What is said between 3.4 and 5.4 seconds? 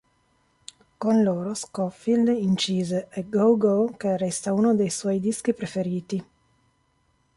Go", che resta uno dei suoi